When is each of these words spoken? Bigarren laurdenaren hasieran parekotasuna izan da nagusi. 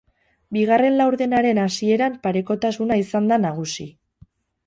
Bigarren 0.55 0.95
laurdenaren 1.01 1.59
hasieran 1.65 2.15
parekotasuna 2.25 2.99
izan 3.03 3.29
da 3.33 3.39
nagusi. 3.45 3.87